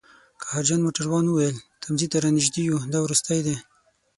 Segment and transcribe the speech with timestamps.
[0.41, 3.55] قهرجن موټروان وویل: تمځي ته رانژدي یوو، دا وروستی دی